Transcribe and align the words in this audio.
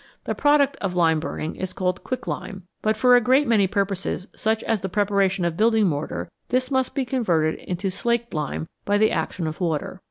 The 0.23 0.33
product 0.33 0.77
of 0.77 0.95
lime 0.95 1.19
burning 1.19 1.55
is 1.55 1.73
called 1.73 2.03
"quick 2.03 2.21
11 2.25 2.41
lime, 2.41 2.63
but 2.81 2.97
for 2.97 3.15
a 3.15 3.21
great 3.21 3.47
many 3.47 3.67
purposes, 3.67 4.27
such 4.33 4.63
as 4.63 4.81
the 4.81 4.89
preparation 4.89 5.45
of 5.45 5.55
building 5.55 5.85
mortar, 5.87 6.31
this 6.49 6.71
must 6.71 6.95
be 6.95 7.05
converted 7.05 7.59
into" 7.59 7.91
slaked" 7.91 8.33
lime 8.33 8.67
by 8.83 8.97
the 8.97 9.11
action 9.11 9.45
of 9.45 9.61
water. 9.61 9.99